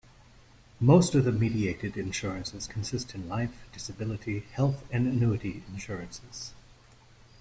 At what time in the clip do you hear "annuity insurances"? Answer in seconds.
5.05-6.53